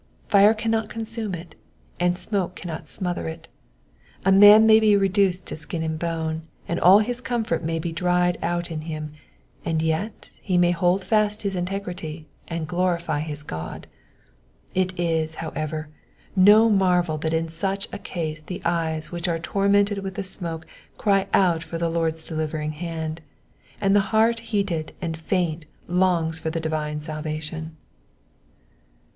Fire 0.29 0.55
cannot 0.55 0.89
consume 0.89 1.35
it, 1.35 1.55
and 1.99 2.17
smoke 2.17 2.55
cannot 2.55 2.87
smother 2.87 3.27
it. 3.27 3.49
A 4.25 4.31
man 4.31 4.65
may 4.65 4.79
be 4.79 4.95
reduced 4.97 5.45
to 5.45 5.55
skin 5.55 5.83
and 5.83 5.99
bone, 5.99 6.41
and 6.67 6.79
all 6.79 6.97
his 6.97 7.21
comfort 7.21 7.61
may 7.63 7.77
be 7.77 7.91
dried 7.91 8.39
out 8.41 8.71
of 8.71 8.81
him, 8.81 9.13
and 9.63 9.79
yet 9.79 10.31
he 10.41 10.57
may 10.57 10.71
hold 10.71 11.03
fast 11.03 11.43
his 11.43 11.55
integrity 11.55 12.27
and 12.47 12.67
glorify 12.67 13.19
his 13.19 13.43
God. 13.43 13.85
It 14.73 14.99
is, 14.99 15.35
however, 15.35 15.89
no 16.35 16.67
marvel 16.67 17.19
that 17.19 17.31
in 17.31 17.47
such 17.47 17.87
a 17.93 17.99
case 17.99 18.41
the 18.41 18.59
eyes 18.65 19.11
which 19.11 19.27
are 19.27 19.37
tormented 19.37 19.99
with 19.99 20.15
the 20.15 20.23
smoke 20.23 20.65
cry 20.97 21.27
out 21.31 21.61
for 21.61 21.77
the 21.77 21.89
Lord's 21.89 22.23
delivering 22.23 22.71
hand, 22.71 23.21
and 23.79 23.95
the 23.95 23.99
heart 24.09 24.39
heated 24.39 24.95
and 24.99 25.15
faint 25.15 25.67
longs 25.87 26.39
for 26.39 26.49
the 26.49 26.59
divine 26.59 27.01
salvation. 27.01 27.75
84. 27.77 27.77